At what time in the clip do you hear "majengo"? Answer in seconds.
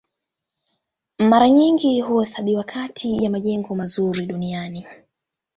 3.29-3.75